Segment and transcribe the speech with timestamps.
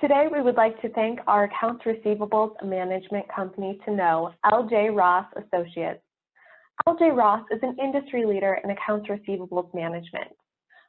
[0.00, 5.24] Today, we would like to thank our accounts receivables management company to know, LJ Ross
[5.36, 6.02] Associates.
[6.86, 10.28] LJ Ross is an industry leader in accounts receivables management.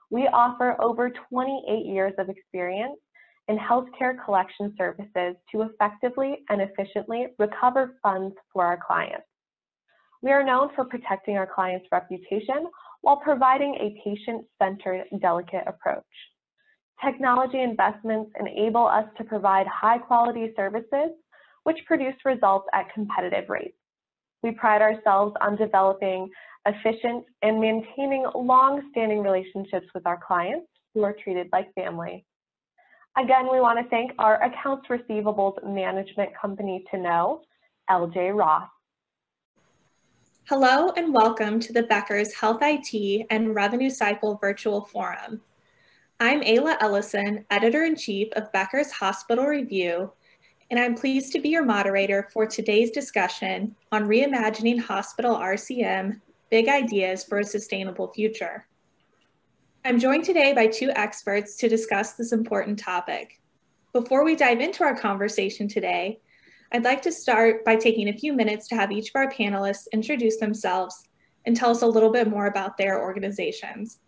[0.10, 3.00] We offer over 28 years of experience
[3.48, 9.26] in healthcare collection services to effectively and efficiently recover funds for our clients.
[10.22, 12.68] We are known for protecting our clients' reputation
[13.02, 16.04] while providing a patient-centered, delicate approach.
[17.04, 21.12] Technology investments enable us to provide high-quality services
[21.64, 23.78] which produce results at competitive rates.
[24.42, 26.30] We pride ourselves on developing
[26.66, 32.26] efficient and maintaining long-standing relationships with our clients who are treated like family.
[33.18, 37.42] Again, we want to thank our accounts receivables management company to know,
[37.90, 38.70] LJ Ross.
[40.46, 45.42] Hello and welcome to the Becker's Health IT and Revenue Cycle Virtual Forum.
[46.20, 50.12] I'm Ayla Ellison, Editor-in-Chief of Becker's Hospital Review,
[50.72, 56.20] and I'm pleased to be your moderator for today's discussion on reimagining hospital RCM,
[56.50, 58.66] big ideas for a sustainable future.
[59.86, 63.40] I'm joined today by two experts to discuss this important topic.
[63.94, 66.20] Before we dive into our conversation today,
[66.72, 69.86] I'd like to start by taking a few minutes to have each of our panelists
[69.94, 71.08] introduce themselves
[71.46, 74.00] and tell us a little bit more about their organizations.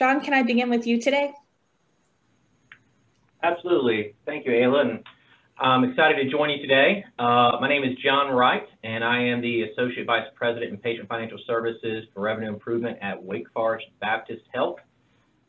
[0.00, 1.30] John, can I begin with you today?
[3.42, 4.14] Absolutely.
[4.24, 5.02] Thank you, Ayla.
[5.58, 7.04] I'm excited to join you today.
[7.18, 11.06] Uh, my name is John Wright, and I am the Associate Vice President in Patient
[11.06, 14.78] Financial Services for Revenue Improvement at Wake Forest Baptist Health.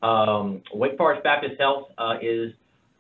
[0.03, 2.51] Um, Wake Forest Baptist Health uh, is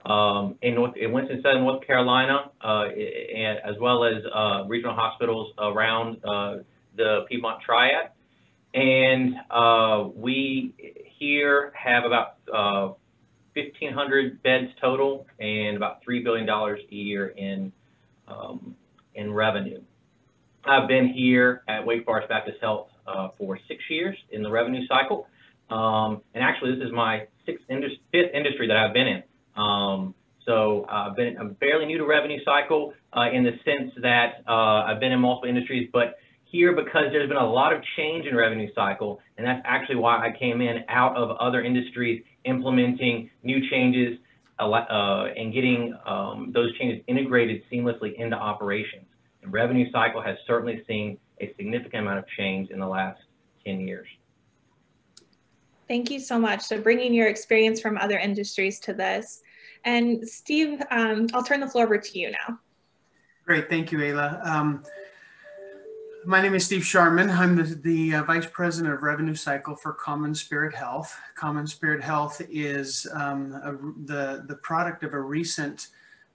[0.05, 5.51] um, in, North, in Winston-Salem, North Carolina, uh, and, as well as uh, regional hospitals
[5.57, 6.59] around uh,
[6.95, 8.11] the Piedmont Triad.
[8.73, 10.73] And uh, we
[11.19, 17.71] here have about 1,500 uh, beds total and about $3 billion a year in,
[18.27, 18.75] um,
[19.15, 19.81] in revenue.
[20.63, 24.85] I've been here at Wake Forest Baptist Health uh, for six years in the revenue
[24.87, 25.27] cycle.
[25.69, 29.23] Um, and actually, this is my sixth indus fifth industry that I've been in.
[29.55, 30.13] Um,
[30.45, 34.85] so I've been, I'm fairly new to revenue cycle uh, in the sense that uh,
[34.85, 36.17] I've been in multiple industries, but
[36.51, 40.17] here because there's been a lot of change in revenue cycle, and that's actually why
[40.17, 44.17] I came in out of other industries implementing new changes
[44.59, 49.05] uh, and getting um, those changes integrated seamlessly into operations.
[49.41, 53.19] And revenue cycle has certainly seen a significant amount of change in the last
[53.65, 54.07] 10 years.
[55.87, 56.61] Thank you so much.
[56.61, 59.41] So bringing your experience from other industries to this.
[59.83, 62.59] And Steve, um, I'll turn the floor over to you now.
[63.45, 64.45] Great, thank you, Ayla.
[64.45, 64.83] Um,
[66.25, 67.29] my name is Steve Sharman.
[67.29, 71.15] I'm the, the uh, Vice President of Revenue Cycle for Common Spirit Health.
[71.35, 73.71] Common Spirit Health is um, a,
[74.05, 75.87] the, the product of a recent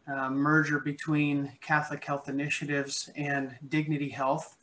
[0.08, 4.56] uh, merger between Catholic Health Initiatives and Dignity Health.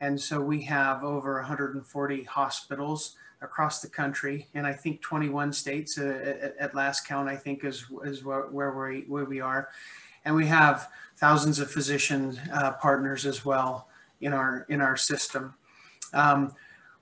[0.00, 5.98] And so we have over 140 hospitals across the country, and I think 21 states
[5.98, 9.68] uh, at, at, last count, I think is, is where, where, we, where we are.
[10.24, 13.88] And we have thousands of physician uh, partners as well
[14.20, 15.54] in our in our system.
[16.12, 16.54] Um,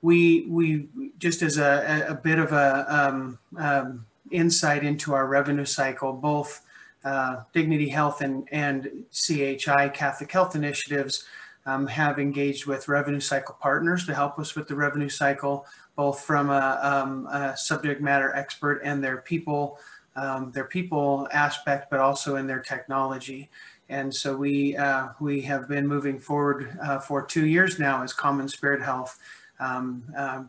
[0.02, 5.64] we we just as a, a bit of a um, um, insight into our revenue
[5.64, 6.64] cycle, both
[7.04, 11.24] uh, Dignity Health and and CHI Catholic Health Initiatives
[11.66, 16.20] um, have engaged with revenue cycle partners to help us with the revenue cycle, both
[16.20, 19.78] from a, um, a subject matter expert and their people.
[20.16, 23.50] Um, their people aspect, but also in their technology.
[23.88, 28.12] And so we, uh, we have been moving forward uh, for two years now as
[28.12, 29.18] Common Spirit Health,
[29.60, 30.44] um, uh,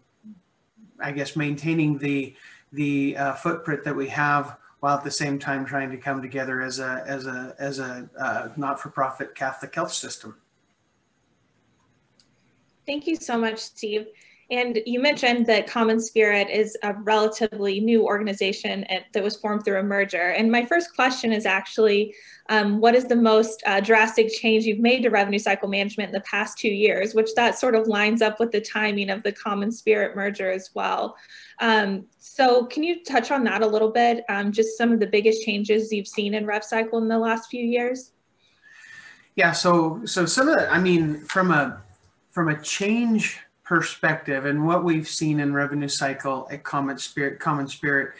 [0.99, 2.35] I guess maintaining the,
[2.73, 6.61] the uh, footprint that we have while at the same time trying to come together
[6.61, 10.35] as a, as a, as a uh, not-for-profit Catholic health system.
[12.85, 14.07] Thank you so much, Steve.
[14.51, 18.83] And you mentioned that Common Spirit is a relatively new organization
[19.13, 20.31] that was formed through a merger.
[20.31, 22.15] And my first question is actually,
[22.49, 26.13] um, what is the most uh, drastic change you've made to revenue cycle management in
[26.13, 29.31] the past two years, which that sort of lines up with the timing of the
[29.31, 31.15] Common Spirit merger as well.
[31.59, 34.23] Um, so can you touch on that a little bit?
[34.29, 37.51] Um, just some of the biggest changes you've seen in rev cycle in the last
[37.51, 38.13] few years?
[39.35, 41.83] Yeah, so so some of the, I mean, from a
[42.31, 47.67] from a change perspective and what we've seen in revenue cycle at Common Spirit, Common
[47.67, 48.15] Spirit,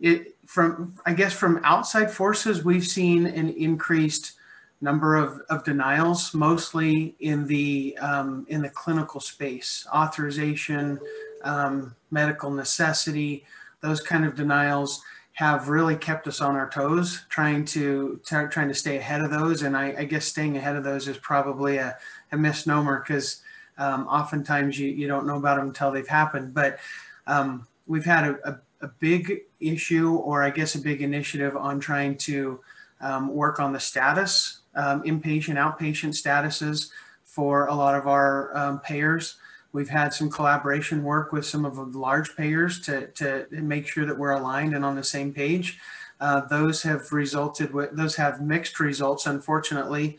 [0.00, 4.32] it from I guess from outside forces, we've seen an increased
[4.80, 10.98] number of, of denials, mostly in the um, in the clinical space, authorization,
[11.44, 13.44] um, medical necessity,
[13.82, 15.02] those kind of denials
[15.34, 19.60] have really kept us on our toes, trying to trying to stay ahead of those.
[19.62, 21.98] And I, I guess staying ahead of those is probably a,
[22.32, 23.42] a misnomer because
[23.78, 26.52] um, oftentimes you, you don't know about them until they've happened.
[26.52, 26.78] But
[27.26, 31.80] um, we've had a, a, a, big issue, or I guess a big initiative on
[31.80, 32.60] trying to
[33.00, 36.90] um, work on the status, um, inpatient, outpatient statuses
[37.24, 39.36] for a lot of our um, payers.
[39.72, 44.06] We've had some collaboration work with some of the large payers to, to make sure
[44.06, 45.78] that we're aligned and on the same page.
[46.20, 50.18] Uh, those have resulted with, those have mixed results, unfortunately.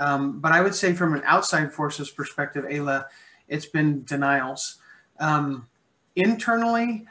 [0.00, 3.04] Um, but I would say from an outside forces perspective, Ayla,
[3.48, 4.78] it's been denials.
[5.20, 5.68] Um,
[6.16, 7.06] internally,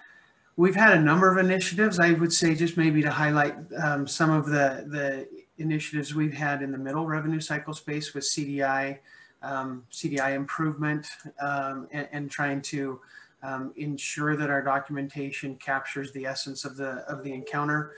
[0.57, 1.99] we've had a number of initiatives.
[1.99, 5.27] I would say just maybe to highlight um, some of the, the
[5.59, 8.97] initiatives we've had in the middle revenue cycle space with CDI,
[9.43, 11.05] um, CDI improvement
[11.39, 12.99] um, and, and, trying to
[13.43, 17.93] um, ensure that our documentation captures the essence of the of the encounter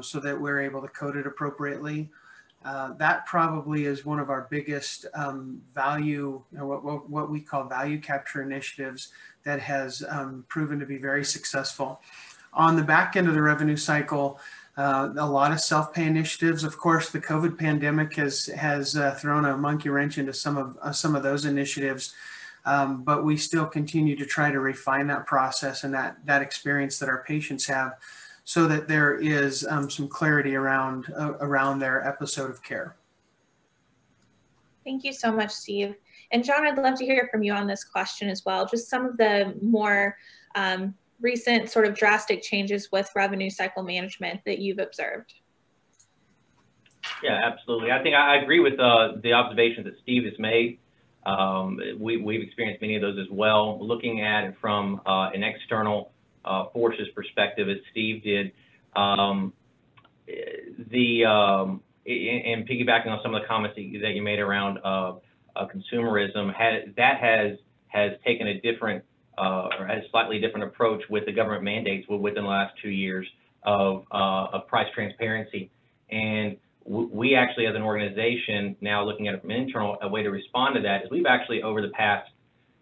[0.00, 2.10] so that we're able to code it appropriately.
[2.64, 7.40] Uh, that probably is one of our biggest um, value, know, what, what, what, we
[7.40, 9.08] call value capture initiatives
[9.44, 12.00] that has um, proven to be very successful.
[12.52, 14.40] On the back end of the revenue cycle,
[14.78, 16.62] uh, a lot of self-pay initiatives.
[16.62, 20.78] Of course, the COVID pandemic has has uh, thrown a monkey wrench into some of
[20.80, 22.14] uh, some of those initiatives,
[22.64, 26.98] um, but we still continue to try to refine that process and that that experience
[27.00, 27.94] that our patients have,
[28.48, 32.96] so that there is um, some clarity around uh, around their episode of care.
[34.84, 35.96] Thank you so much, Steve.
[36.30, 38.64] And John, I'd love to hear from you on this question as well.
[38.64, 40.16] Just some of the more
[40.54, 45.34] um, recent sort of drastic changes with revenue cycle management that you've observed?
[47.22, 47.92] Yeah, absolutely.
[47.92, 50.78] I think I agree with uh, the observations that Steve has made.
[51.26, 53.78] Um, we, have experienced many of those as well.
[53.86, 56.12] Looking at it from uh, an external
[56.72, 58.52] forces perspective, as Steve did,
[58.96, 59.52] um,
[60.26, 65.14] the um, and piggybacking on some of the comments that you, made around uh,
[65.56, 66.52] uh, consumerism,
[66.96, 67.58] that has
[67.88, 69.04] has taken a different
[69.38, 73.26] uh, or has slightly different approach with the government mandates within the last two years
[73.62, 75.70] of, uh, of price transparency.
[76.10, 80.30] And we actually, as an organization, now looking at it from internal, a way to
[80.30, 82.30] respond to that is we've actually, over the past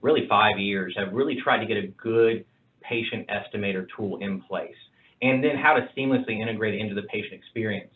[0.01, 2.45] really five years, have really tried to get a good
[2.89, 4.75] patient estimator tool in place.
[5.23, 7.93] And then how to seamlessly integrate it into the patient experience.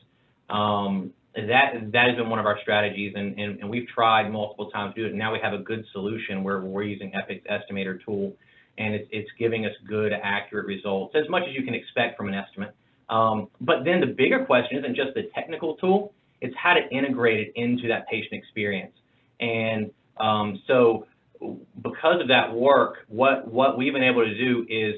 [0.49, 4.69] Um, that that has been one of our strategies, and, and, and, we've tried multiple
[4.71, 5.11] times to do it.
[5.11, 8.35] And now we have a good solution where we're using Epic's estimator tool
[8.81, 12.29] and it's, it's giving us good, accurate results, as much as you can expect from
[12.29, 12.75] an estimate.
[13.11, 17.41] Um, but then the bigger question isn't just the technical tool, it's how to integrate
[17.41, 18.93] it into that patient experience.
[19.41, 21.07] And um, so
[21.41, 24.95] because of that work, what, what we've been able to do is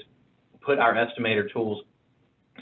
[0.61, 1.85] put our estimator tools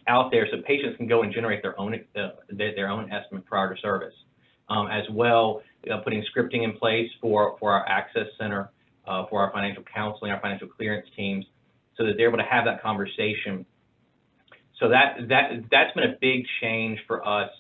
[0.06, 3.74] out there so patients can go and generate their own, uh, their, own estimate prior
[3.74, 4.14] to service.
[4.68, 5.62] Um, as well,
[5.92, 8.70] uh, putting scripting in place for, for our access center
[9.06, 11.44] uh, for our financial counseling, our financial clearance teams,
[11.96, 13.66] so that they're able to have that conversation.
[14.78, 17.50] So that that that's been a big change for us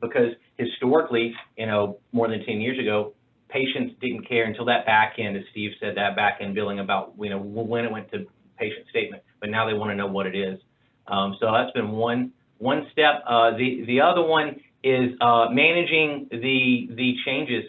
[0.00, 3.14] because historically, you know, more than 10 years ago,
[3.48, 7.14] patients didn't care until that back end, as Steve said, that back end billing about
[7.18, 8.26] you know when it went to
[8.58, 10.58] patient statement, but now they want to know what it is.
[11.06, 13.22] Um, so that's been one one step.
[13.26, 17.64] Uh, the the other one is uh, managing the the changes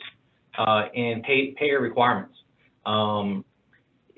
[0.58, 2.36] uh, in pay, payer requirements.
[2.86, 3.46] Um,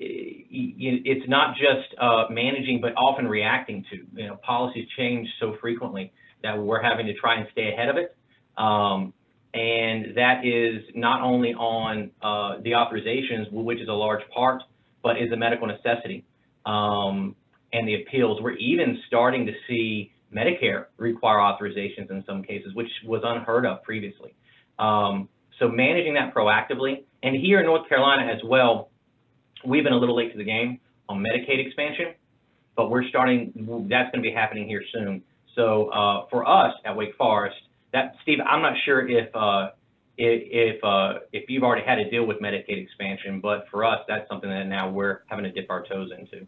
[0.04, 4.20] it's not just uh, managing, but often reacting to.
[4.20, 7.96] You know, policies change so frequently that we're having to try and stay ahead of
[7.96, 8.16] it.
[8.58, 9.14] Um,
[9.54, 14.62] and that is not only on uh, the authorizations, which is a large part,
[15.02, 16.24] but is a medical necessity.
[16.64, 17.36] Um,
[17.72, 22.88] and the appeals, we're even starting to see Medicare require authorizations in some cases, which
[23.04, 24.34] was unheard of previously.
[24.78, 25.28] Um,
[25.58, 28.90] so managing that proactively, and here in North Carolina as well,
[29.64, 32.14] we've been a little late to the game on Medicaid expansion,
[32.74, 33.52] but we're starting,
[33.88, 35.22] that's going to be happening here soon.
[35.54, 37.56] So uh, for us at Wake Forest,
[37.92, 39.70] that Steve, I'm not sure if uh,
[40.18, 44.28] if uh, if you've already had to deal with Medicaid expansion, but for us, that's
[44.28, 46.46] something that now we're having to dip our toes into.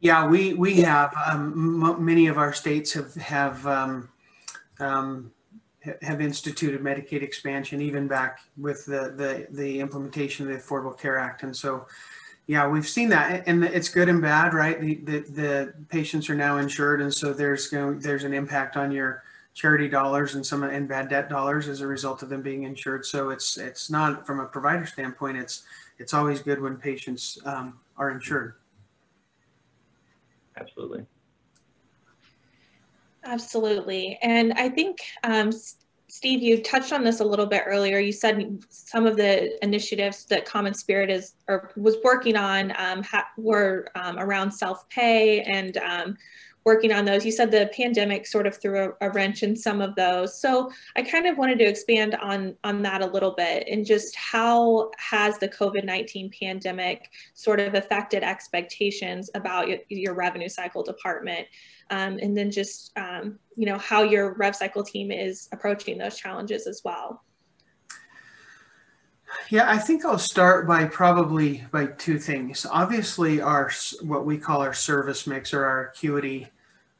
[0.00, 4.08] Yeah, we we have um, many of our states have have um,
[4.78, 5.32] um,
[6.02, 11.18] have instituted Medicaid expansion even back with the, the, the implementation of the Affordable Care
[11.18, 11.42] Act.
[11.42, 11.86] And so,
[12.46, 14.80] yeah, we've seen that and it's good and bad, right?
[14.80, 17.00] The, the, the patients are now insured.
[17.00, 19.22] And so there's going, there's an impact on your
[19.60, 23.04] charity dollars and some and bad debt dollars as a result of them being insured.
[23.04, 25.64] So it's, it's not from a provider standpoint, it's,
[25.98, 28.54] it's always good when patients um, are insured.
[30.56, 31.04] Absolutely.
[33.24, 34.18] Absolutely.
[34.22, 35.52] And I think, um,
[36.08, 37.98] Steve, you touched on this a little bit earlier.
[37.98, 43.04] You said some of the initiatives that Common Spirit is or was working on um,
[43.36, 46.16] were um, around self-pay and um,
[46.64, 47.24] working on those.
[47.24, 50.40] You said the pandemic sort of threw a, a, wrench in some of those.
[50.40, 54.14] So I kind of wanted to expand on on that a little bit and just
[54.16, 61.46] how has the COVID-19 pandemic sort of affected expectations about your, your revenue cycle department?
[61.90, 66.16] Um, and then just um, you know how your rev cycle team is approaching those
[66.16, 67.22] challenges as well.
[69.50, 72.66] Yeah, I think I'll start by probably by two things.
[72.70, 73.70] Obviously, our
[74.02, 76.48] what we call our service mix or our acuity,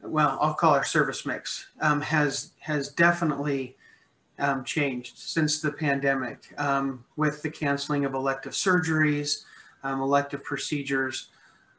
[0.03, 3.77] well, I'll call our service mix um, has has definitely
[4.39, 9.45] um, changed since the pandemic um, with the canceling of elective surgeries,
[9.85, 11.29] um, elective procedures.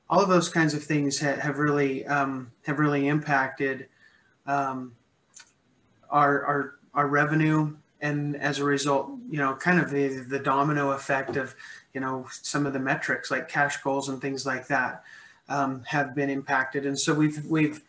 [0.09, 3.87] All of those kinds of things ha have really um, have really impacted
[4.47, 4.93] um,
[6.09, 10.91] our our our revenue and as a result, you know, kind of the, the domino
[10.91, 11.55] effect of,
[11.93, 15.03] you know, some of the metrics like cash goals and things like that
[15.49, 16.85] um, have been impacted.
[16.85, 17.81] And so we've, we've,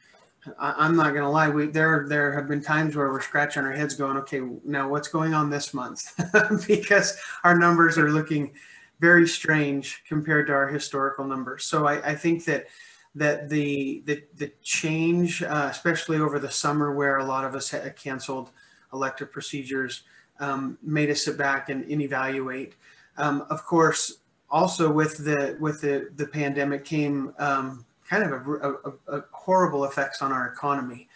[0.58, 1.48] I'm not going to lie.
[1.48, 5.06] We there there have been times where we're scratching our heads, going, "Okay, now what's
[5.06, 6.18] going on this month?"
[6.66, 8.52] because our numbers are looking
[8.98, 11.64] very strange compared to our historical numbers.
[11.64, 12.66] So I, I think that
[13.14, 17.72] that the the the change, uh, especially over the summer, where a lot of us
[17.94, 18.50] canceled
[18.92, 20.02] elective procedures
[20.40, 22.74] um, made us sit back and, and evaluate.
[23.16, 24.18] Um, of course,
[24.50, 29.84] also with the with the the pandemic came um, kind of a, a, a, horrible
[29.84, 31.08] effects on our economy,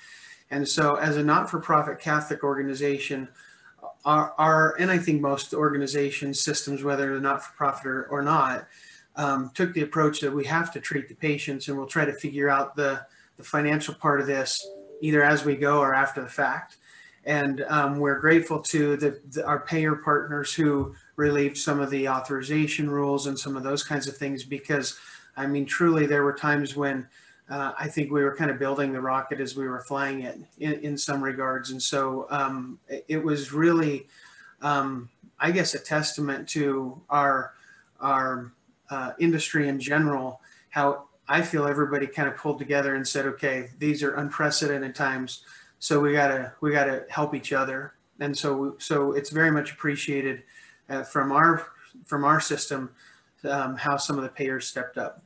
[0.51, 3.29] and so as a not-for-profit Catholic organization,
[4.05, 8.67] our, our and I think most organizations systems, whether they're not-for-profit or, or not,
[9.17, 12.15] um, took the approach that we have to treat the patients, and we'll try to
[12.15, 13.05] figure out the
[13.37, 14.67] the financial part of this
[15.03, 16.79] either as we go or after the fact.
[17.27, 22.09] And um, we're grateful to the, the, our payer partners who relieved some of the
[22.09, 24.97] authorization rules and some of those kinds of things because,
[25.37, 27.09] I mean, truly there were times when
[27.51, 30.39] uh, I think we were kind of building the rocket as we were flying it
[30.59, 31.73] in, in some regards.
[31.73, 32.79] And so um,
[33.09, 34.07] it was really,
[34.63, 35.09] um,
[35.41, 37.55] I guess, a testament to our,
[38.01, 38.53] our
[38.89, 40.41] uh, industry in general,
[40.71, 45.43] how I feel everybody kind of pulled together and said, okay, these are unprecedented times
[45.87, 47.95] so we gotta we gotta help each other.
[48.19, 50.43] And so so it's very much appreciated
[50.89, 51.69] uh, from our
[52.05, 52.91] from our system
[53.49, 55.23] um, how some of the payers stepped up.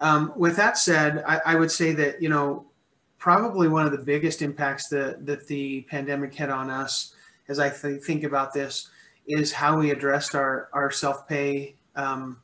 [0.00, 2.64] Um, with that said I, I, would say that you know
[3.18, 7.14] probably one of the biggest impacts that that the pandemic had on us
[7.48, 8.88] as i th- think about this
[9.28, 12.40] is how we addressed our our self-pay um,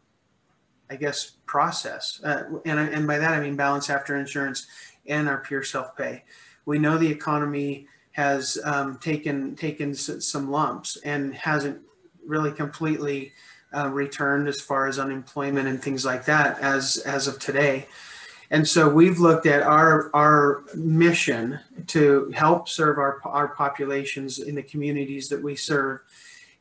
[0.89, 2.21] i guess process.
[2.23, 4.67] Uh, and, and by that i mean balance after insurance
[5.07, 6.23] and our pure self-pay
[6.69, 11.81] we know the economy has um, taken taken some lumps and hasn't
[12.27, 13.33] really completely
[13.75, 17.87] uh, returned as far as unemployment and things like that as as of today.
[18.51, 24.55] And so we've looked at our our mission to help serve our our populations in
[24.55, 26.01] the communities that we serve,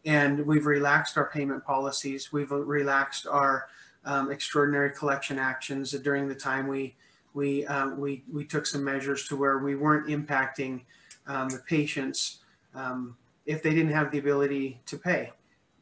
[0.06, 2.32] and we've relaxed our payment policies.
[2.32, 3.68] We've relaxed our
[4.06, 6.96] um, extraordinary collection actions during the time we
[7.38, 10.82] we, uh, we, we took some measures to where we weren't impacting
[11.28, 12.40] um, the patients
[12.74, 13.16] um,
[13.46, 15.32] if they didn't have the ability to pay.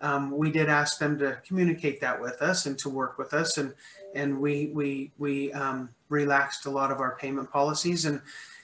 [0.02, 3.58] Um, we did ask them to communicate that with us and to work with us,
[3.58, 3.74] and
[4.14, 8.22] and we we we um, relaxed a lot of our payment policies, and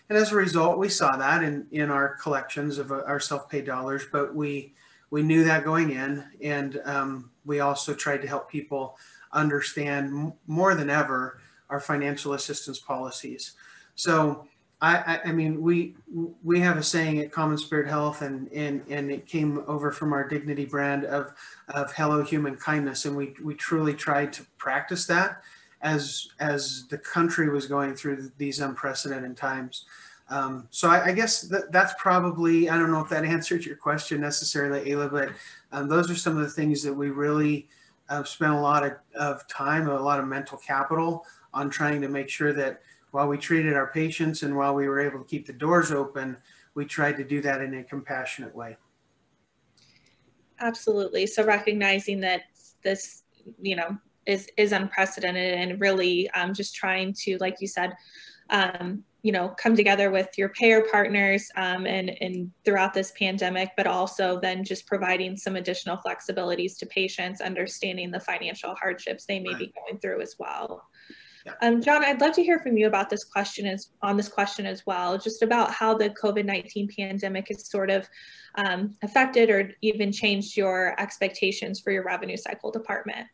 [0.09, 3.61] and as a result, we saw that in in our collections of uh, our self-pay
[3.61, 4.03] dollars.
[4.11, 4.73] But we
[5.09, 8.97] we knew that going in, and um, we also tried to help people
[9.31, 11.40] understand more than ever
[11.71, 13.53] our financial assistance policies.
[13.95, 14.45] So
[14.83, 15.95] I, I, mean, we
[16.43, 20.11] we have a saying at Common Spirit Health, and and and it came over from
[20.11, 21.33] our Dignity brand of
[21.69, 25.43] of Hello Human Kindness, and we we truly tried to practice that
[25.81, 29.85] as as the country was going through these unprecedented times.
[30.29, 33.75] Um, so I, I guess that, that's probably I don't know if that answered your
[33.75, 35.29] question necessarily, Ayla, but
[35.71, 37.67] um, those are some of the things that we really
[38.09, 42.07] uh, spent a lot of, of time, a lot of mental capital on trying to
[42.07, 42.81] make sure that
[43.11, 46.37] while we treated our patients and while we were able to keep the doors open,
[46.75, 48.77] we tried to do that in a compassionate way.
[50.59, 51.27] Absolutely.
[51.27, 52.43] So recognizing that
[52.83, 53.23] this,
[53.61, 57.95] you know, is is unprecedented and really um, just trying to, like you said,
[58.51, 63.71] um, you know, come together with your payer partners um, and, and throughout this pandemic,
[63.77, 69.39] but also then just providing some additional flexibilities to patients, understanding the financial hardships they
[69.39, 69.59] may right.
[69.59, 70.83] be going through as well.
[71.61, 74.65] Um, John, I'd love to hear from you about this question as on this question
[74.65, 78.07] as well, just about how the COVID-19 pandemic has sort of
[78.55, 83.27] um, affected or even changed your expectations for your revenue cycle department.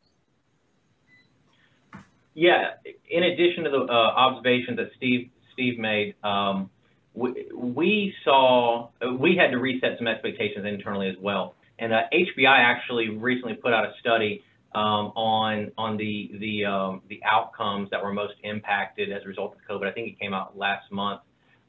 [2.34, 2.74] Yeah,
[3.10, 6.70] in addition to the uh, observations that Steve Steve made, um,
[7.16, 11.56] we, we, saw we had to reset some expectations internally as well.
[11.80, 14.44] And uh, HBI actually recently put out a study
[14.75, 19.55] um, on on the the um, the outcomes that were most impacted as a result
[19.55, 19.88] of COVID.
[19.88, 21.21] I think it came out last month,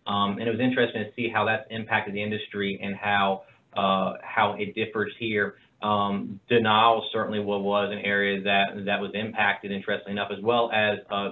[0.06, 3.42] um, and it was interesting to see how that's impacted the industry and how
[3.76, 5.56] uh, how it differs here.
[5.80, 10.98] Um, denial certainly was an area that that was impacted, interestingly enough, as well as
[11.10, 11.30] uh,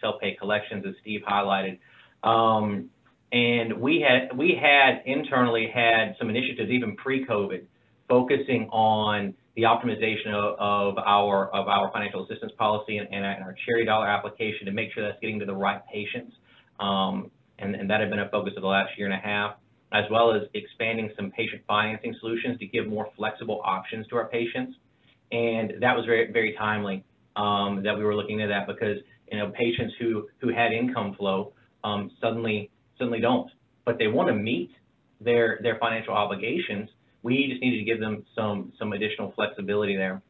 [0.00, 1.78] self-pay collections, as Steve highlighted.
[2.24, 2.90] Um,
[3.30, 7.64] and we had we had internally had some initiatives even pre-COVID,
[8.08, 13.54] focusing on the optimization of, of, our of our financial assistance policy and, and, our
[13.64, 16.32] charity dollar application to make sure that's getting to the right patients.
[16.80, 19.54] Um, and, and that had been a focus of the last year and a half,
[19.92, 24.28] as well as expanding some patient financing solutions to give more flexible options to our
[24.28, 24.76] patients.
[25.30, 27.04] And that was very very timely
[27.36, 28.98] um, that we were looking at that because
[29.30, 31.52] you know patients who who had income flow
[31.84, 33.50] um, suddenly suddenly don't,
[33.84, 34.70] but they want to meet
[35.20, 36.90] their their financial obligations
[37.24, 40.22] we just needed to give them some some additional flexibility there.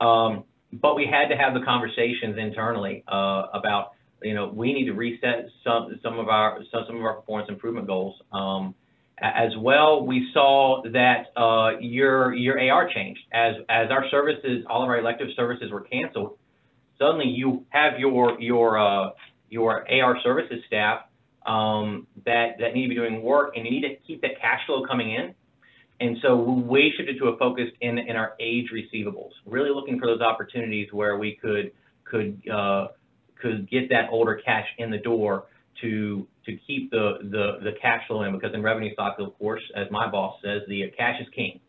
[0.00, 4.86] Um, but we had to have the conversations internally uh, about you know we need
[4.86, 8.20] to reset some some of our some, some of our performance improvement goals.
[8.32, 8.74] Um,
[9.18, 14.82] as well, we saw that uh, your your AR changed as as our services, all
[14.82, 16.36] of our elective services were canceled.
[16.98, 19.10] Suddenly, you have your your uh,
[19.48, 21.02] your AR services staff
[21.46, 24.60] um, that that need to be doing work, and you need to keep that cash
[24.66, 25.34] flow coming in.
[26.00, 30.06] And so we shifted to a focus in, in our age receivables, really looking for
[30.06, 31.72] those opportunities where we could
[32.04, 32.88] could uh,
[33.40, 35.44] could get that older cash in the door
[35.80, 39.62] to to keep the, the the cash flow in because in revenue cycle, of course,
[39.76, 41.60] as my boss says, the cash is king.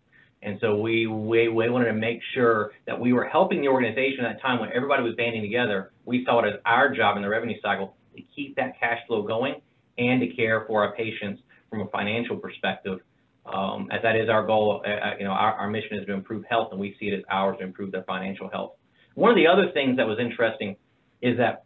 [0.41, 4.25] And so we, we, we wanted to make sure that we were helping the organization
[4.25, 5.91] at that time when everybody was banding together.
[6.05, 9.23] We saw it as our job in the revenue cycle to keep that cash flow
[9.23, 9.55] going
[9.97, 12.99] and to care for our patients from a financial perspective
[13.45, 14.81] um, as that is our goal.
[14.85, 17.13] Uh, uh, you know, our, our mission is to improve health, and we see it
[17.13, 18.73] as ours to improve their financial health.
[19.15, 20.75] One of the other things that was interesting
[21.21, 21.63] is that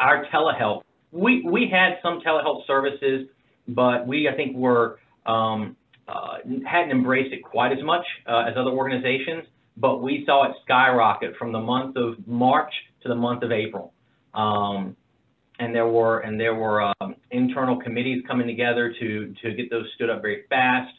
[0.00, 0.82] our telehealth,
[1.12, 3.28] we, we had some telehealth services,
[3.68, 5.76] but we, I think, were um,
[6.08, 9.44] uh, hadn't embraced it quite as much uh, as other organizations,
[9.76, 13.92] but we saw it skyrocket from the month of March to the month of April.
[14.34, 14.96] Um,
[15.58, 19.86] and there were and there were um, internal committees coming together to to get those
[19.94, 20.92] stood up very fast.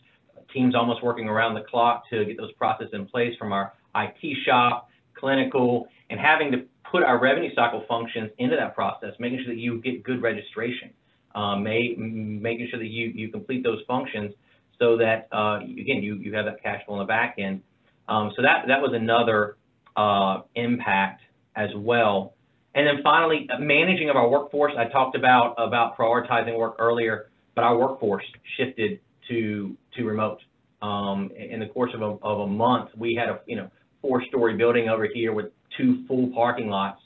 [0.54, 4.38] Teams almost working around the clock to get those processes in place from our IT
[4.46, 9.54] shop, clinical, and having to put our revenue cycle functions into that process, making sure
[9.54, 10.92] that you get good registration,
[11.36, 14.34] uh, may, making sure that you you complete those functions
[14.80, 17.62] so that uh, again you you have that cash flow on the back end.
[18.08, 19.58] Um, so that that was another
[19.98, 21.22] uh, impact
[21.56, 22.37] as well
[22.78, 24.72] and then finally, managing of our workforce.
[24.78, 28.24] I talked about about prioritizing work earlier, but our workforce
[28.56, 30.40] shifted to to remote.
[30.84, 33.72] Um, in the course of a, of a month, we had a you know
[34.04, 37.02] four-story building over here with two full parking lots,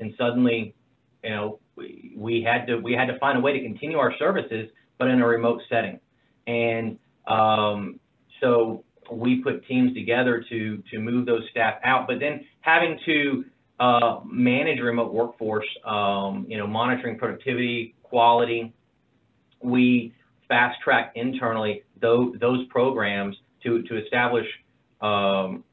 [0.00, 0.74] and suddenly,
[1.24, 4.14] you know, we, we had to we had to find a way to continue our
[4.18, 5.98] services, but in a remote setting.
[6.46, 7.98] And um,
[8.42, 13.46] so we put teams together to to move those staff out, but then having to
[13.78, 18.72] uh, manage remote workforce, um, you know, monitoring productivity, quality.
[19.62, 20.14] We
[20.48, 24.46] fast track internally those, those programs to, to establish,
[25.00, 25.64] um,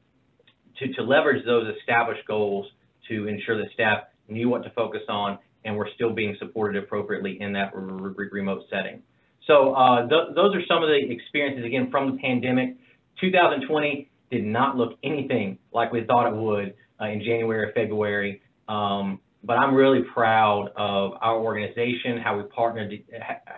[0.78, 2.66] to, to leverage those established goals
[3.08, 7.40] to ensure that staff knew what to focus on and we're still being supported appropriately
[7.40, 9.02] in that re remote setting.
[9.46, 12.76] So uh, th those are some of the experiences, again, from the pandemic.
[13.20, 18.40] 2020 did not look anything like we thought it would uh, in January or February.
[18.68, 22.98] Um, but I'm really proud of our organization, how we partnered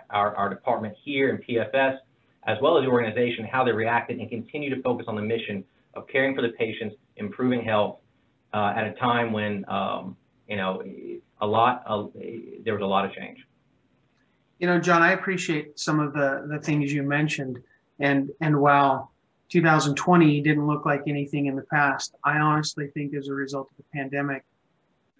[0.09, 1.97] our, our department here in PFS,
[2.45, 5.63] as well as the organization, how they reacted and continue to focus on the mission
[5.93, 7.99] of caring for the patients, improving health
[8.53, 10.83] uh, at a time when, um, you know,
[11.39, 12.11] a lot, of,
[12.63, 13.39] there was a lot of change.
[14.59, 17.61] You know, John, I appreciate some of the, the things you mentioned.
[17.99, 19.11] And, and while
[19.49, 22.15] 2020 didn't look like anything in the past.
[22.23, 24.43] I honestly think as a result of the pandemic,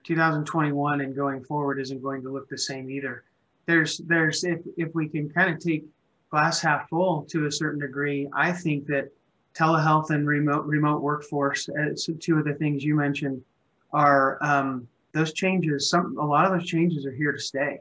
[0.04, 3.24] 2021 and going forward isn't going to look the same either.
[3.66, 5.86] There's, there's, if, if we can kind of take
[6.30, 9.10] glass half full to a certain degree, I think that
[9.54, 13.44] telehealth and remote, remote workforce, uh, so two of the things you mentioned
[13.92, 17.80] are, um, those changes, some a lot of those changes are here to stay.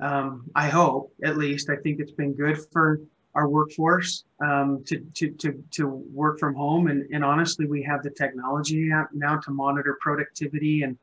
[0.00, 1.70] Um, I hope, at least.
[1.70, 3.00] I think it's been good for
[3.34, 6.88] our workforce um, to, to, to, to work from home.
[6.88, 10.82] And, and honestly, we have the technology now to monitor productivity.
[10.82, 10.98] And,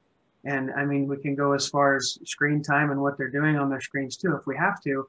[0.46, 3.58] and I mean, we can go as far as screen time and what they're doing
[3.58, 5.08] on their screens too, if we have to.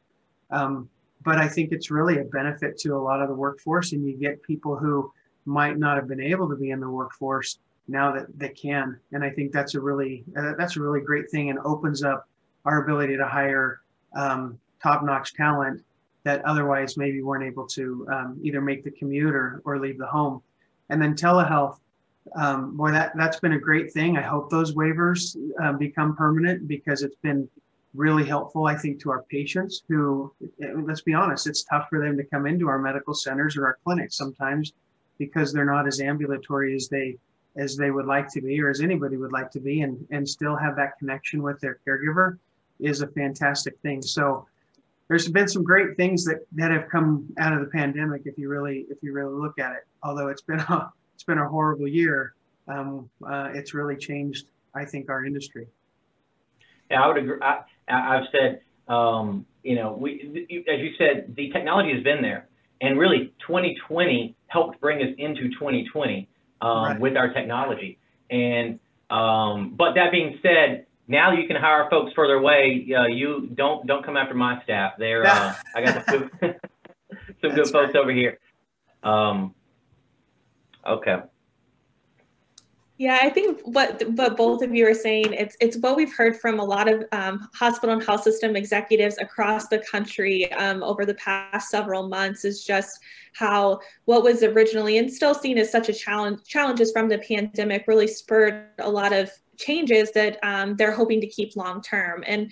[0.51, 0.89] Um,
[1.23, 3.93] but I think it's really a benefit to a lot of the workforce.
[3.93, 5.13] And you get people who
[5.45, 8.99] might not have been able to be in the workforce now that they can.
[9.13, 12.27] And I think that's a really, uh, that's a really great thing and opens up
[12.65, 13.81] our ability to hire
[14.15, 15.85] um, top-notch talent
[16.25, 20.07] that otherwise maybe weren't able to um, either make the commute or, or leave the
[20.07, 20.43] home.
[20.91, 21.79] And then telehealth,
[22.37, 24.19] um, boy, that, that's been a great thing.
[24.19, 27.49] I hope those waivers uh, become permanent because it's been
[27.95, 30.33] really helpful, I think, to our patients who,
[30.85, 33.79] let's be honest, it's tough for them to come into our medical centers or our
[33.85, 34.73] clinics sometimes
[35.19, 37.17] because they're not as ambulatory as they
[37.57, 40.29] as they would like to be or as anybody would like to be and, and
[40.29, 42.39] still have that connection with their caregiver
[42.79, 44.01] is a fantastic thing.
[44.01, 44.47] So
[45.11, 48.49] there's been some great things that, that have come out of the pandemic if you
[48.49, 49.85] really if you really look at it.
[50.05, 52.35] Although it's been a it's been a horrible year,
[52.69, 55.67] um, uh, it's really changed I think our industry.
[56.89, 57.39] Yeah, I would agree.
[57.43, 62.49] I, I've said um, you know we as you said the technology has been there,
[62.81, 66.29] and really 2020 helped bring us into 2020
[66.61, 67.01] um, right.
[67.01, 67.99] with our technology.
[68.31, 68.79] And
[69.11, 72.87] um, but that being said, now you can hire folks further away.
[72.97, 74.93] Uh, you don't don't come after my staff.
[74.97, 76.61] There, uh, I got some good,
[77.43, 77.97] some good folks right.
[77.97, 78.39] over here.
[79.03, 79.53] Um,
[80.87, 81.19] okay.
[82.97, 86.39] Yeah, I think what what both of you are saying it's it's what we've heard
[86.39, 91.05] from a lot of um, hospital and health system executives across the country um, over
[91.05, 93.01] the past several months is just
[93.33, 97.85] how what was originally and still seen as such a challenge challenges from the pandemic
[97.89, 102.25] really spurred a lot of changes that um, they're hoping to keep long term.
[102.27, 102.51] And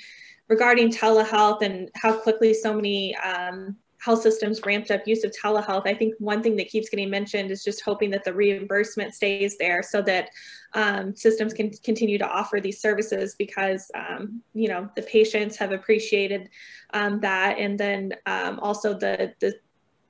[0.48, 5.86] regarding telehealth and how quickly so many um, health systems ramped up use of telehealth,
[5.86, 9.56] I think one thing that keeps getting mentioned is just hoping that the reimbursement stays
[9.58, 10.30] there so that
[10.74, 15.72] um, systems can continue to offer these services because, um, you know, the patients have
[15.72, 16.48] appreciated
[16.94, 17.58] um, that.
[17.58, 19.54] And then um, also the, the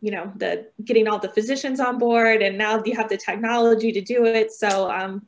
[0.01, 3.93] you know the getting all the physicians on board and now you have the technology
[3.93, 4.53] to do it.
[4.53, 5.27] So um,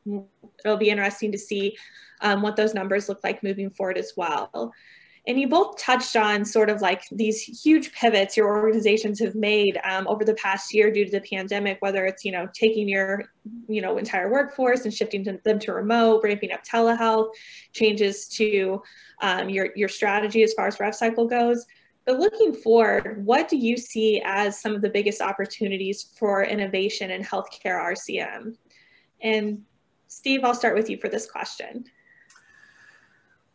[0.64, 1.76] it'll be interesting to see
[2.20, 4.72] um, what those numbers look like moving forward as well.
[5.26, 9.78] And you both touched on sort of like these huge pivots your organizations have made
[9.84, 13.24] um, over the past year due to the pandemic whether it's you know taking your
[13.68, 17.28] you know entire workforce and shifting to them to remote ramping up telehealth
[17.74, 18.82] changes to
[19.20, 21.66] um, your your strategy as far as rev cycle goes
[22.10, 27.12] but looking forward, what do you see as some of the biggest opportunities for innovation
[27.12, 28.56] in healthcare RCM?
[29.22, 29.62] And
[30.08, 31.84] Steve, I'll start with you for this question.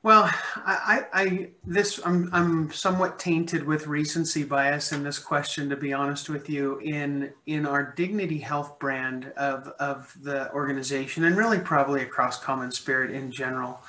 [0.03, 5.75] Well, I, I this I'm I'm somewhat tainted with recency bias in this question, to
[5.75, 6.79] be honest with you.
[6.79, 12.71] In in our Dignity Health brand of of the organization, and really probably across Common
[12.71, 13.81] Spirit in general,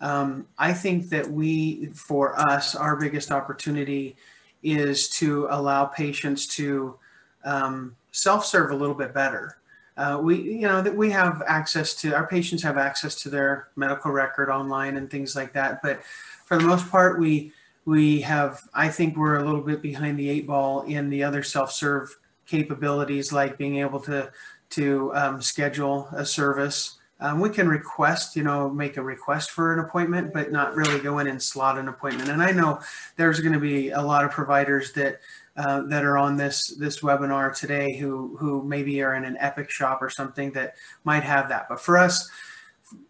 [0.00, 4.16] um, I think that we, for us, our biggest opportunity
[4.62, 6.96] is to allow patients to
[7.44, 9.58] um, self-serve a little bit better.
[9.96, 13.68] Uh, we, you know, that we have access to our patients have access to their
[13.74, 15.82] medical record online and things like that.
[15.82, 16.02] But
[16.44, 17.52] for the most part, we
[17.84, 18.60] we have.
[18.74, 23.32] I think we're a little bit behind the eight ball in the other self-serve capabilities,
[23.32, 24.30] like being able to
[24.70, 29.72] to um, schedule a service um, we can request, you know, make a request for
[29.72, 32.30] an appointment, but not really go in and slot an appointment.
[32.30, 32.80] And I know
[33.16, 35.20] there's going to be a lot of providers that
[35.56, 39.68] uh, that are on this this webinar today who who maybe are in an Epic
[39.68, 41.68] shop or something that might have that.
[41.68, 42.30] But for us,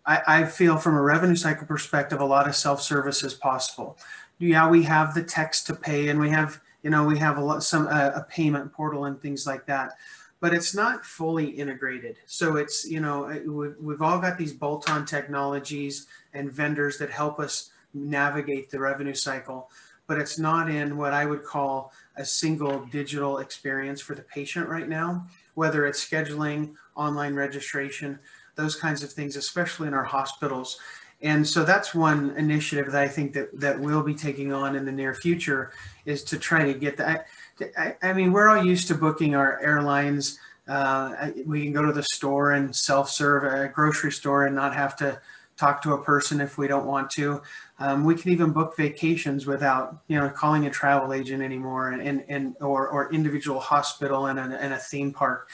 [0.07, 3.99] I, I feel from a revenue cycle perspective, a lot of self service is possible.
[4.39, 7.43] Yeah, we have the text to pay, and we have you know we have a
[7.43, 9.93] lot some uh, a payment portal and things like that
[10.41, 12.17] but it's not fully integrated.
[12.27, 17.41] So it's, you know, we've all got these bolt on technologies and vendors that help
[17.41, 19.71] us navigate the revenue cycle,
[20.07, 24.69] but it's not in what I would call a single digital experience for the patient
[24.69, 28.19] right now, whether it's scheduling, online registration,
[28.55, 30.79] those kinds of things, especially in our hospitals.
[31.21, 34.85] And so that's one initiative that I think that, that we'll be taking on in
[34.85, 35.73] the near future
[36.05, 37.27] is to try to get that
[37.77, 40.39] I, I mean, we're all used to booking our airlines.
[40.67, 44.97] Uh, we can go to the store and self-serve a grocery store and not have
[44.97, 45.21] to
[45.57, 47.43] talk to a person if we don't want to.
[47.79, 52.03] Um, we can even book vacations without, you know, calling a travel agent anymore and,
[52.03, 55.51] and, and or, or individual hospital and a, and a theme park.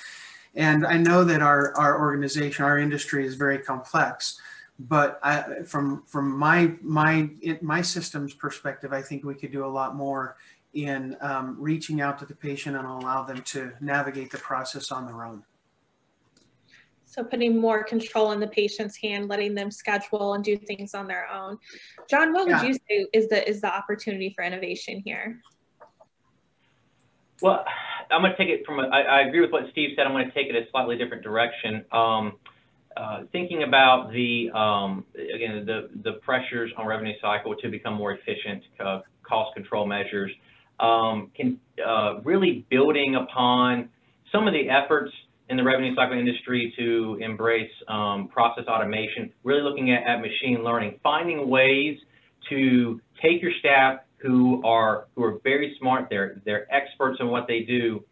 [0.55, 4.39] And I know that our, our organization, our industry is very complex,
[4.79, 7.31] but I, from from my my
[7.63, 10.37] my systems perspective, I think we could do a lot more
[10.75, 15.07] in um, reaching out to the patient and allow them to navigate the process on
[15.07, 15.43] their own.
[17.07, 21.07] So putting more control in the patient's hand, letting them schedule and do things on
[21.07, 21.59] their own.
[22.11, 22.65] John, what would Yeah.
[22.65, 25.41] you say is the is the opportunity for innovation here?
[27.41, 27.65] Well,
[28.11, 30.07] I'm going to take it from, a, I, I agree with what Steve said.
[30.07, 31.85] I'm going to take it a slightly different direction.
[31.93, 32.33] Um,
[32.97, 38.13] uh, thinking about the, um, again, the, the pressures on revenue cycle to become more
[38.13, 40.31] efficient, uh, cost control measures,
[40.81, 43.89] um, can, uh, really building upon
[44.33, 45.13] some of the efforts
[45.49, 50.65] in the revenue cycle industry to embrace um, process automation, really looking at, at machine
[50.65, 51.99] learning, finding ways
[52.49, 57.47] to take your staff who are who are very smart, they're they're experts in what
[57.47, 58.03] they do,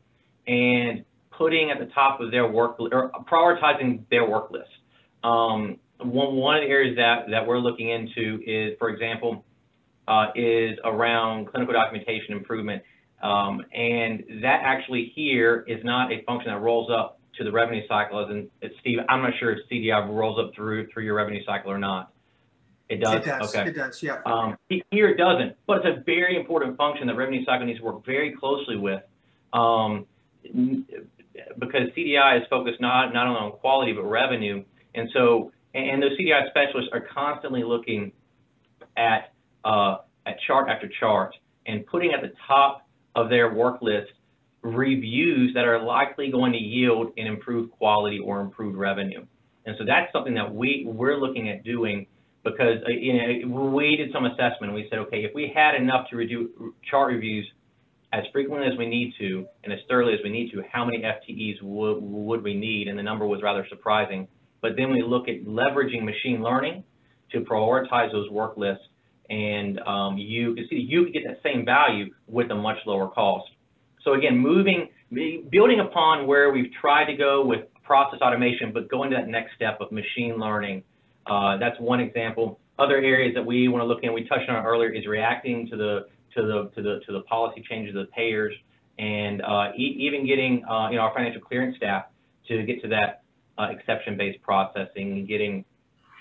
[0.47, 4.69] and putting at the top of their work or prioritizing their work list.
[5.25, 9.45] Um, one one of the areas that that we're looking into is, for example,
[10.09, 12.83] uh, is around clinical documentation improvement,
[13.23, 17.87] um, and that actually here is not a function that rolls up to the revenue
[17.89, 18.25] cycle.
[18.25, 21.45] As in, it's Steve, I'm not sure if CDI rolls up through through your revenue
[21.45, 22.13] cycle or not.
[22.89, 23.15] It does.
[23.15, 23.55] It does.
[23.55, 23.71] Okay.
[23.71, 24.03] It does.
[24.03, 24.19] Yeah.
[24.27, 24.59] Um,
[24.91, 28.05] here it doesn't, but it's a very important function that revenue cycle needs to work
[28.05, 29.03] very closely with.
[29.53, 30.07] Um,
[31.59, 34.65] because CDI is focused not, not only on quality, but revenue.
[34.95, 38.13] And so, and those CDI specialists are constantly looking
[38.97, 39.32] at,
[39.65, 41.35] uh, at chart after chart
[41.67, 44.13] and putting at the top of their work list
[44.63, 49.25] reviews that are likely going to yield an improved quality or improved revenue.
[49.67, 52.07] And so that's something that we, we're looking at doing
[52.45, 53.13] because uh, you
[53.45, 56.49] know we did some assessment and we said, okay, if we had enough to redo
[56.89, 57.47] chart reviews
[58.13, 60.99] as frequently as we need to and as thoroughly as we need to, how many
[60.99, 62.89] FTEs would, would we need?
[62.89, 64.29] And the number was rather surprising.
[64.61, 66.85] But then we look at leveraging machine learning
[67.33, 68.85] to prioritize those work lists,
[69.33, 73.09] and um, you can see you can get that same value with a much lower
[73.09, 73.51] cost.
[74.05, 74.89] So again, moving,
[75.51, 79.55] building upon where we've tried to go with process automation, but going to that next
[79.55, 80.83] step of machine learning
[81.27, 82.59] uh, that's one example.
[82.79, 85.77] Other areas that we want to look in, we touched on earlier, is reacting to
[85.77, 88.55] the to the to the to the policy changes of the payers,
[88.99, 92.07] and uh, e even getting uh, you know our financial clearance staff
[92.49, 93.23] to get to that
[93.59, 95.65] uh, exception-based processing and getting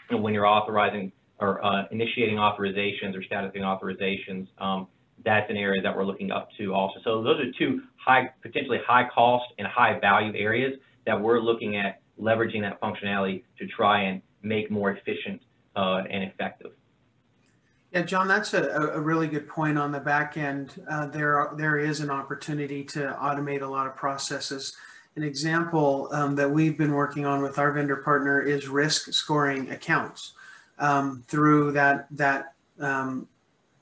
[0.10, 4.47] you know, when you're authorizing or uh, initiating authorizations or statusing authorizations.
[4.60, 4.88] Um,
[5.25, 6.99] that's an area that we're looking up to also.
[7.04, 11.75] So those are two high, potentially high cost and high value areas that we're looking
[11.75, 15.41] at leveraging that functionality to try and make more efficient
[15.75, 16.71] uh, and effective.
[17.91, 20.82] Yeah, John, that's a, a really good point on the back end.
[20.89, 24.73] Uh, there, are, there is an opportunity to automate a lot of processes.
[25.17, 29.69] An example um, that we've been working on with our vendor partner is risk scoring
[29.71, 30.34] accounts
[30.82, 33.28] um, through that that um,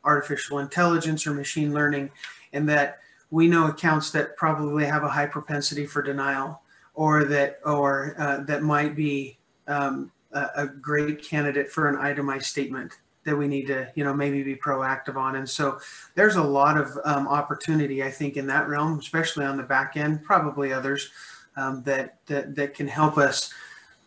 [0.03, 2.11] artificial intelligence or machine learning,
[2.53, 2.99] and that
[3.31, 6.61] we know accounts that probably have a high propensity for denial,
[6.93, 12.45] or that or uh, that might be um, a, a great candidate for an itemized
[12.45, 12.93] statement
[13.25, 15.35] that we need to, you know, maybe be proactive on.
[15.35, 15.79] And so
[16.15, 19.97] there's a lot of um, opportunity, I think, in that realm, especially on the back
[19.97, 21.09] end, probably others
[21.57, 23.53] um, that, that, that can help us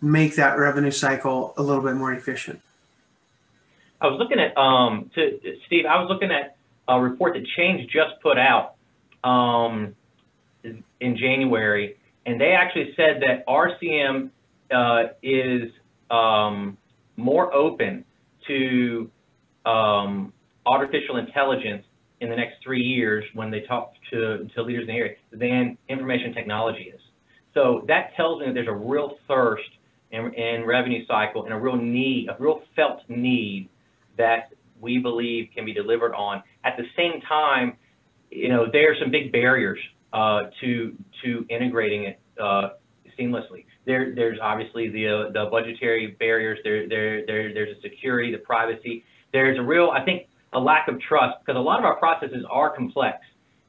[0.00, 2.61] make that revenue cycle a little bit more efficient.
[4.02, 6.56] I was looking at, um, to Steve, I was looking at
[6.88, 8.74] a report that Change just put out
[9.22, 9.94] um,
[10.64, 14.30] in January, and they actually said that RCM
[14.74, 15.70] uh, is
[16.10, 16.76] um,
[17.16, 18.04] more open
[18.48, 19.08] to
[19.64, 20.32] um,
[20.66, 21.84] artificial intelligence
[22.20, 25.78] in the next three years when they talk to, to leaders in the area than
[25.88, 27.00] information technology is.
[27.54, 29.62] So that tells me that there's a real thirst
[30.10, 33.68] in, in revenue cycle and a real need, a real felt need
[34.18, 36.42] that we believe can be delivered on.
[36.64, 37.77] At the same time,
[38.31, 39.79] you know, there are some big barriers
[40.12, 42.70] uh, to to integrating it uh,
[43.18, 43.66] seamlessly.
[43.85, 46.59] There, there's obviously the uh, the budgetary barriers.
[46.64, 49.05] There, there, there, there's a security, the privacy.
[49.33, 52.44] There's a real, I think, a lack of trust because a lot of our processes
[52.51, 53.18] are complex.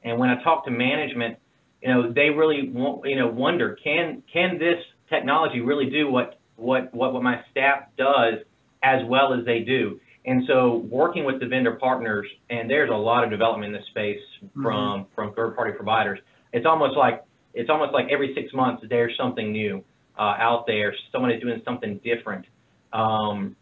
[0.02, 1.38] And when I talk to management,
[1.82, 2.72] you know, they really,
[3.04, 4.78] you know, wonder can can this
[5.08, 8.34] technology really do what what what my staff does
[8.82, 9.98] as well as they do?
[10.26, 13.88] And so working with the vendor partners, and there's a lot of development in this
[13.90, 14.20] space
[14.54, 15.14] from mm-hmm.
[15.14, 16.18] from third party providers.
[16.52, 19.84] It's almost like it's almost like every six months there's something new
[20.18, 20.94] uh, out there.
[21.12, 22.46] Someone is doing something different,
[22.92, 23.54] um,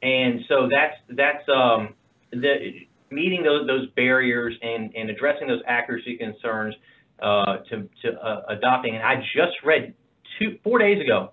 [0.00, 1.94] and so that's that's um,
[2.30, 6.76] the meeting those those barriers and and addressing those accuracy concerns
[7.20, 8.94] uh, to to uh, adopting.
[8.94, 9.92] And I just read
[10.38, 11.32] two four days ago,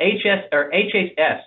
[0.00, 1.40] HS or HHS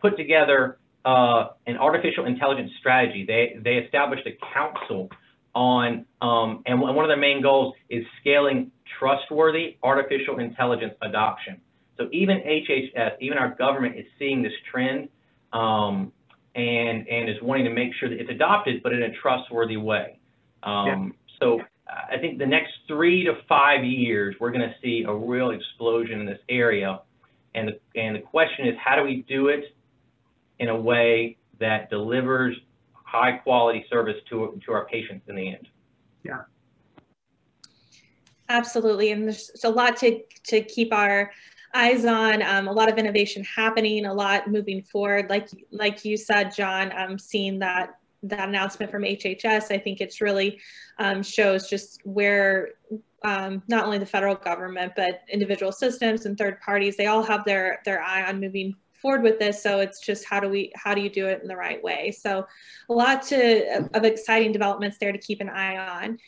[0.00, 3.24] put together uh, an artificial intelligence strategy.
[3.24, 5.08] They, they established a council
[5.54, 11.60] on, um, and one of their main goals is scaling trustworthy artificial intelligence adoption.
[11.96, 15.08] So even HHS, even our government is seeing this trend
[15.52, 16.12] um,
[16.56, 20.18] and, and is wanting to make sure that it's adopted, but in a trustworthy way.
[20.64, 21.38] Um, yeah.
[21.38, 25.50] So I think the next three to five years, we're going to see a real
[25.50, 27.00] explosion in this area.
[27.54, 29.76] And the, and the question is, how do we do it
[30.58, 32.56] in a way that delivers
[32.92, 35.68] high quality service to, to our patients in the end?
[36.24, 36.42] Yeah.
[38.48, 39.12] Absolutely.
[39.12, 41.32] And there's a lot to, to keep our
[41.74, 45.28] eyes on, um, a lot of innovation happening, a lot moving forward.
[45.28, 50.20] Like, like you said, John, I'm seeing that that announcement from HHS, I think it's
[50.20, 50.60] really
[50.98, 52.70] um, shows just where
[53.24, 57.44] um, not only the federal government, but individual systems and third parties, they all have
[57.44, 59.62] their, their eye on moving forward with this.
[59.62, 62.10] So it's just how do we, how do you do it in the right way?
[62.10, 62.46] So
[62.88, 66.18] a lot to, of exciting developments there to keep an eye on.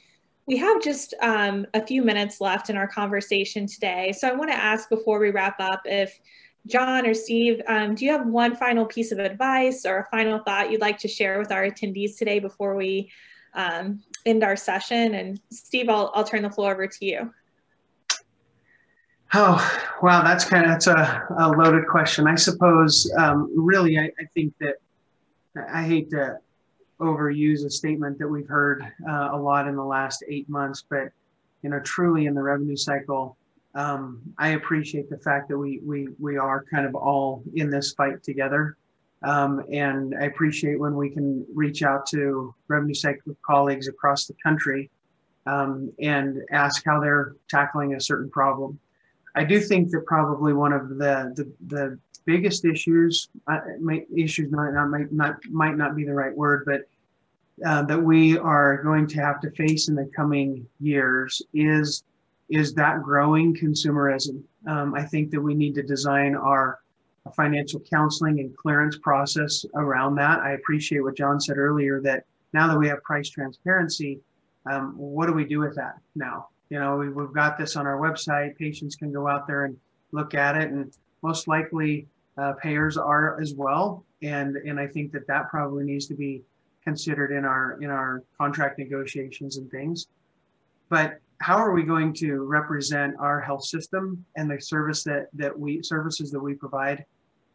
[0.46, 4.12] We have just um, a few minutes left in our conversation today.
[4.12, 6.18] So I want to ask before we wrap up if
[6.66, 10.38] John or Steve, um, do you have one final piece of advice or a final
[10.38, 13.10] thought you'd like to share with our attendees today before we
[13.54, 15.14] um, end our session?
[15.14, 17.32] And Steve, I'll, I'll turn the floor over to you.
[19.34, 22.26] Oh, wow, that's kind of, that's a, a loaded question.
[22.26, 24.76] I suppose, um, really, I, I, think that
[25.70, 26.38] I hate to
[26.98, 31.10] overuse a statement that we've heard uh, a lot in the last eight months, but,
[31.62, 33.36] you know, truly in the revenue cycle,
[33.74, 37.92] um, I appreciate the fact that we we we are kind of all in this
[37.92, 38.76] fight together,
[39.22, 44.34] um, and I appreciate when we can reach out to revenue cycle colleagues across the
[44.42, 44.90] country
[45.46, 48.78] um, and ask how they're tackling a certain problem.
[49.34, 53.60] I do think that probably one of the the, the biggest issues uh,
[54.14, 56.82] issues might not might not might not be the right word, but
[57.66, 62.04] uh, that we are going to have to face in the coming years is
[62.48, 64.42] is that growing consumerism.
[64.66, 66.80] Um, I think that we need to design our
[67.36, 70.40] financial counseling and clearance process around that.
[70.40, 74.20] I appreciate what John said earlier that now that we have price transparency,
[74.70, 76.48] um, what do we do with that now?
[76.70, 78.56] You know, we, have got this on our website.
[78.56, 79.76] Patients can go out there and
[80.12, 84.04] look at it, and most likely uh, payers are as well.
[84.22, 86.42] And and I think that that probably needs to be
[86.84, 90.08] considered in our in our contract negotiations and things.
[90.88, 95.56] But how are we going to represent our health system and the service that, that
[95.56, 97.04] we services that we provide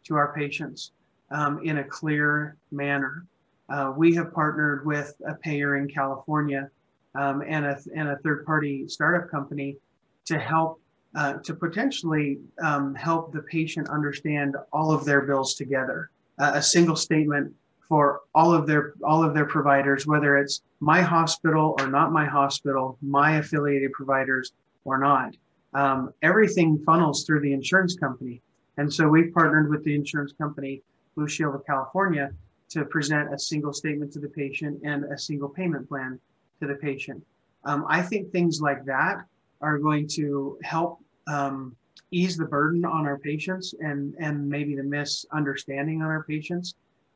[0.05, 0.91] to our patients
[1.31, 3.25] um, in a clear manner?
[3.69, 6.69] Uh, we have partnered with a payer in California
[7.15, 9.77] um, and, a, and a third party startup company
[10.25, 10.79] to help
[11.15, 16.09] uh, to potentially um, help the patient understand all of their bills together.
[16.39, 17.53] Uh, a single statement
[17.87, 22.25] for all of their all of their providers, whether it's my hospital or not my
[22.25, 24.53] hospital, my affiliated providers
[24.85, 25.35] or not.
[25.75, 28.41] Um, everything funnels through the insurance company,
[28.77, 30.81] and so we've partnered with the insurance company
[31.15, 32.31] Blue Shield of California
[32.69, 36.19] to present a single statement to the patient and a single payment plan
[36.61, 37.23] to the patient.
[37.65, 39.25] Um, I think things like that
[39.61, 41.75] are going to help um,
[42.11, 46.75] ease the burden on our patients and and maybe the misunderstanding on our patients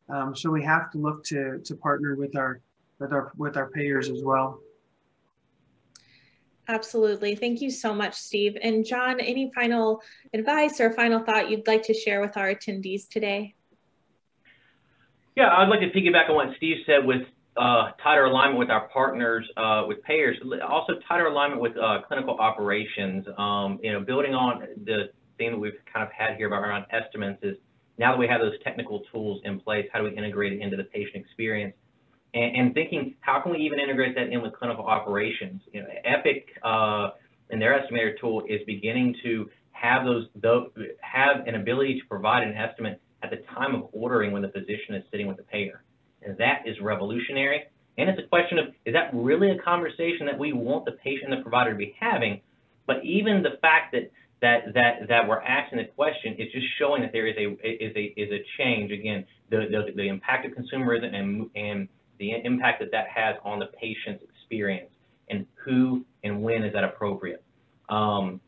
[0.09, 2.61] um, so we have to look to to partner with our
[2.99, 4.59] with our with our payers as well.
[6.69, 7.35] Absolutely.
[7.35, 8.57] Thank you so much, Steve.
[8.61, 10.01] And John, any final
[10.33, 13.55] advice or final thought you'd like to share with our attendees today?
[15.37, 17.21] Yeah, I'd like to piggyback on what Steve said with
[17.59, 22.35] uh, tighter alignment with our partners, uh, with payers, also tighter alignment with uh, clinical
[22.37, 23.25] operations.
[23.37, 26.85] Um, you know, building on the theme that we've kind of had here about around
[26.91, 27.57] estimates is
[27.97, 30.77] now that we have those technical tools in place, how do we integrate it into
[30.77, 31.75] the patient experience?
[32.33, 35.61] And, and thinking, how can we even integrate that in with clinical operations?
[35.73, 37.09] You know, Epic uh,
[37.49, 40.69] and their estimator tool is beginning to have those, those
[41.01, 44.95] have an ability to provide an estimate at the time of ordering when the physician
[44.95, 45.83] is sitting with the payer.
[46.23, 47.63] And that is revolutionary.
[47.97, 51.31] And it's a question of, is that really a conversation that we want the patient
[51.31, 52.41] and the provider to be having?
[52.85, 54.11] But even the fact that
[54.41, 57.95] that that that we're asking the question is just showing that there is a is
[57.95, 61.87] a is a change again the the, the impact of consumerism and and
[62.19, 64.89] the impact that that has on the patient's experience
[65.29, 67.43] and who and when is that appropriate
[67.89, 68.39] um,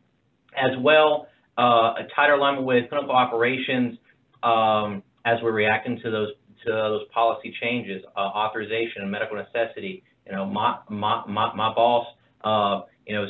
[0.56, 3.98] as well uh, a tighter alignment with clinical operations
[4.44, 6.30] um, as we're reacting to those
[6.66, 11.74] to those policy changes uh, authorization and medical necessity you know my my my, my
[11.74, 12.06] boss
[12.44, 13.26] uh, you know,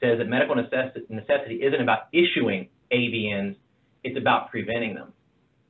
[0.00, 3.56] says that medical necessity isn't about issuing ABNs,
[4.04, 5.14] it's about preventing them,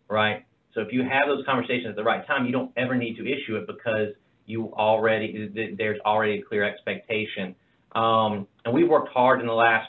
[0.09, 0.45] right?
[0.75, 3.23] So if you have those conversations at the right time, you don't ever need to
[3.23, 4.09] issue it because
[4.47, 7.55] you already, there's already a clear expectation.
[7.95, 9.89] Um, and we've worked hard in the last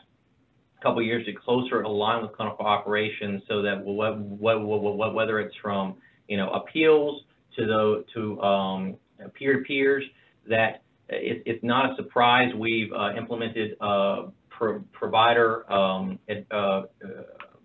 [0.84, 5.56] couple years to closer align with clinical operations so that what, what, what, whether it's
[5.60, 5.96] from,
[6.28, 7.22] you know, appeals
[7.58, 8.96] to the, to um,
[9.34, 10.04] peer-to-peers,
[10.48, 16.84] that it, it's not a surprise we've uh, implemented uh, pro provider um, ad, uh,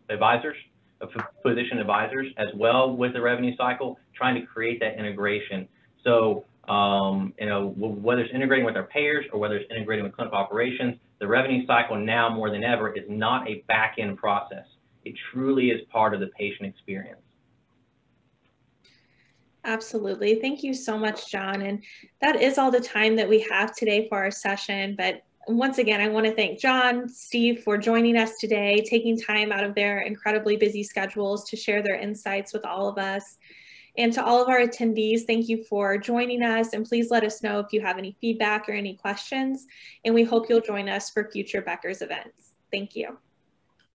[0.08, 0.56] advisors,
[1.00, 1.06] uh,
[1.42, 5.66] physician advisors as well with the revenue cycle, trying to create that integration.
[6.04, 10.14] So, um, you know, whether it's integrating with our payers or whether it's integrating with
[10.14, 14.64] clinical operations, the revenue cycle now more than ever is not a back-end process.
[15.04, 17.20] It truly is part of the patient experience.
[19.64, 20.36] Absolutely.
[20.36, 21.62] Thank you so much, John.
[21.62, 21.82] And
[22.20, 24.94] that is all the time that we have today for our session.
[24.96, 29.52] But once again, I want to thank John, Steve for joining us today, taking time
[29.52, 33.38] out of their incredibly busy schedules to share their insights with all of us.
[33.98, 36.72] And to all of our attendees, thank you for joining us.
[36.72, 39.66] And please let us know if you have any feedback or any questions.
[40.04, 42.54] And we hope you'll join us for future Becker's events.
[42.70, 43.18] Thank you.